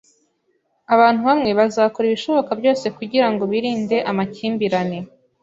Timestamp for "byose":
2.59-2.85